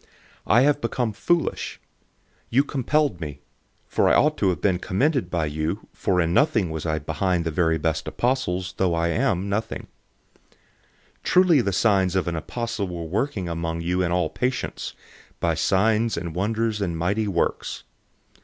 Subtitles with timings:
[0.00, 0.06] 012:011
[0.48, 2.46] I have become foolish in boasting.
[2.50, 3.42] You compelled me,
[3.86, 7.38] for I ought to have been commended by you, for in nothing was I inferior
[7.38, 9.86] to the very best apostles, though I am nothing.
[10.50, 10.56] 012:012
[11.22, 14.94] Truly the signs of an apostle were worked among you in all patience,
[15.40, 17.84] in signs and wonders and mighty works.